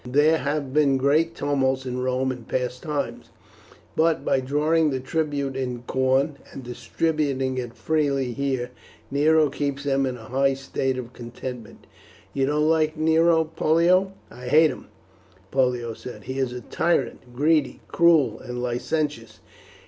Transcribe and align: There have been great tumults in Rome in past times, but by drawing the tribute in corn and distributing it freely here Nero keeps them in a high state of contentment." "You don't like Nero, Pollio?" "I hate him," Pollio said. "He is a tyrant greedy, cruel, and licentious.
There 0.03 0.39
have 0.39 0.73
been 0.73 0.97
great 0.97 1.35
tumults 1.35 1.85
in 1.85 1.99
Rome 2.01 2.31
in 2.31 2.45
past 2.45 2.81
times, 2.81 3.29
but 3.95 4.25
by 4.25 4.39
drawing 4.39 4.89
the 4.89 4.99
tribute 4.99 5.55
in 5.55 5.83
corn 5.83 6.39
and 6.51 6.63
distributing 6.63 7.59
it 7.59 7.75
freely 7.75 8.33
here 8.33 8.71
Nero 9.11 9.47
keeps 9.51 9.83
them 9.83 10.07
in 10.07 10.17
a 10.17 10.23
high 10.23 10.55
state 10.55 10.97
of 10.97 11.13
contentment." 11.13 11.85
"You 12.33 12.47
don't 12.47 12.67
like 12.67 12.97
Nero, 12.97 13.43
Pollio?" 13.43 14.13
"I 14.31 14.47
hate 14.47 14.71
him," 14.71 14.87
Pollio 15.51 15.93
said. 15.93 16.23
"He 16.23 16.39
is 16.39 16.51
a 16.51 16.61
tyrant 16.61 17.35
greedy, 17.35 17.81
cruel, 17.87 18.39
and 18.39 18.59
licentious. 18.59 19.39